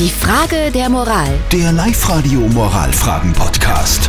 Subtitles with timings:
[0.00, 1.28] Die Frage der Moral.
[1.52, 4.08] Der Live-Radio Moralfragen-Podcast.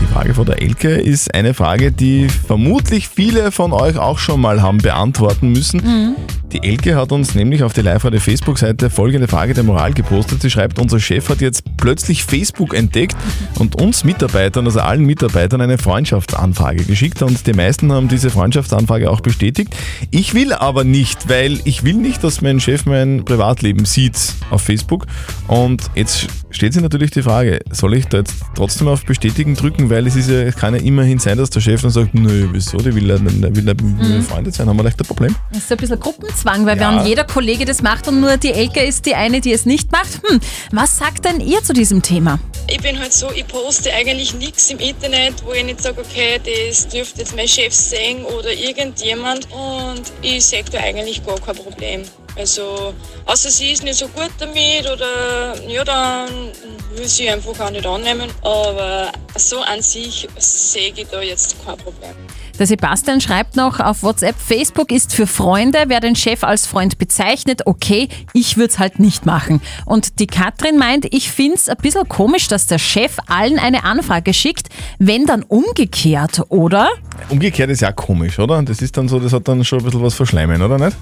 [0.00, 4.40] Die Frage von der Elke ist eine Frage, die vermutlich viele von euch auch schon
[4.40, 6.14] mal haben beantworten müssen.
[6.52, 10.42] Die Elke hat uns nämlich auf die live radio Facebook-Seite folgende Frage der Moral gepostet.
[10.42, 13.16] Sie schreibt, unser Chef hat jetzt plötzlich Facebook entdeckt
[13.58, 19.10] und uns Mitarbeitern, also allen Mitarbeitern, eine Freundschaftsanfrage geschickt und die meisten haben diese Freundschaftsanfrage
[19.10, 19.74] auch bestätigt.
[20.10, 24.18] Ich will aber nicht, weil ich will nicht, dass mein Chef mein Privatleben sieht
[24.50, 25.06] auf Facebook
[25.48, 29.90] und jetzt stellt sich natürlich die Frage, soll ich da jetzt trotzdem auf Bestätigen drücken,
[29.90, 32.48] weil es ist ja, es kann ja immerhin sein, dass der Chef dann sagt, nö,
[32.52, 35.34] wieso, der will ja will ja mit mir befreundet sein, haben wir leicht ein Problem?
[35.50, 36.96] Das ist ein bisschen Gruppenzwang, weil Ja.
[36.98, 39.90] wenn jeder Kollege das macht und nur die Elke ist die eine, die es nicht
[39.92, 40.20] macht.
[40.26, 40.40] Hm,
[40.72, 42.38] was sagt denn ihr zu diesem Thema?
[42.68, 46.40] Ich bin halt so, ich poste eigentlich nichts im Internet, wo ich nicht sage, okay,
[46.70, 49.48] das dürfte jetzt mein Chef sehen oder irgendjemand.
[49.50, 52.02] Und ich sehe da eigentlich gar kein Problem.
[52.36, 52.94] Also,
[53.26, 56.28] außer sie ist nicht so gut damit oder ja, dann
[56.96, 58.30] will sie einfach auch nicht annehmen.
[58.42, 62.12] Aber so an sich sehe ich da jetzt kein Problem.
[62.58, 66.98] Der Sebastian schreibt noch auf WhatsApp, Facebook ist für Freunde, wer den Chef als Freund
[66.98, 69.62] bezeichnet, okay, ich würde es halt nicht machen.
[69.86, 73.84] Und die Katrin meint, ich finde es ein bisschen komisch, dass der Chef allen eine
[73.84, 76.90] Anfrage schickt, wenn dann umgekehrt, oder?
[77.30, 78.62] Umgekehrt ist ja komisch, oder?
[78.62, 80.96] Das ist dann so, das hat dann schon ein bisschen was verschleimen, oder nicht?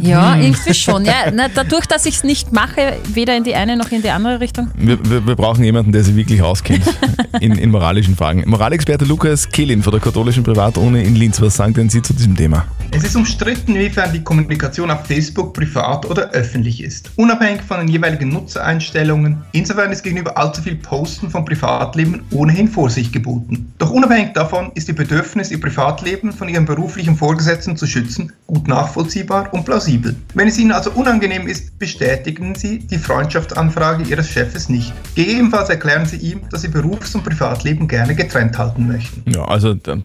[0.00, 1.04] Ja, irgendwie schon.
[1.04, 4.10] Ja, na, dadurch, dass ich es nicht mache, weder in die eine noch in die
[4.10, 4.70] andere Richtung.
[4.74, 6.84] Wir, wir, wir brauchen jemanden, der sich wirklich auskennt
[7.40, 8.42] in, in moralischen Fragen.
[8.46, 12.36] Moralexperte Lukas Kehlin von der katholischen Privatuni in Linz, was sagen denn Sie zu diesem
[12.36, 12.64] Thema?
[12.90, 17.10] Es ist umstritten, inwiefern die Kommunikation auf Facebook privat oder öffentlich ist.
[17.16, 19.42] Unabhängig von den jeweiligen Nutzereinstellungen.
[19.52, 23.70] Insofern ist gegenüber allzu viel Posten von Privatleben ohnehin Vorsicht geboten.
[23.76, 28.66] Doch unabhängig davon ist Ihr Bedürfnis, Ihr Privatleben von Ihrem beruflichen Vorgesetzten zu schützen, gut
[28.68, 29.17] nachvollziehbar
[29.52, 30.14] und plausibel.
[30.34, 34.92] Wenn es Ihnen also unangenehm ist, bestätigen Sie die Freundschaftsanfrage Ihres Chefes nicht.
[35.14, 39.30] Gegebenenfalls erklären Sie ihm, dass Sie Berufs- und Privatleben gerne getrennt halten möchten.
[39.30, 40.02] Ja, also dann,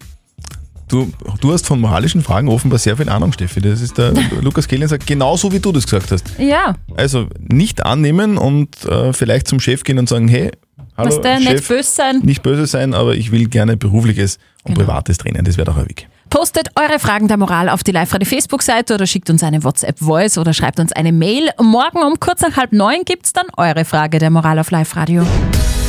[0.88, 3.60] du, du hast von moralischen Fragen offenbar sehr viel Ahnung, Steffi.
[3.60, 6.24] Das ist der Lukas Kehlin sagt genauso wie du das gesagt hast.
[6.38, 10.50] Ja, Also nicht annehmen und äh, vielleicht zum Chef gehen und sagen, hey,
[10.96, 12.20] hallo Chef, nicht böse sein.
[12.22, 14.86] nicht böse sein, aber ich will gerne berufliches und Genau.
[14.86, 15.44] privates trennen.
[15.44, 16.08] Das wäre doch ein Weg.
[16.34, 20.52] Postet eure Fragen der Moral auf die Live-Radio Facebook-Seite oder schickt uns eine WhatsApp-Voice oder
[20.52, 21.48] schreibt uns eine Mail.
[21.60, 25.24] Morgen um kurz nach halb neun gibt's dann eure Frage der Moral auf Live-Radio.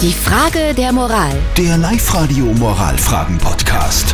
[0.03, 1.33] Die Frage der Moral.
[1.57, 4.13] Der Live-Radio Moralfragen-Podcast.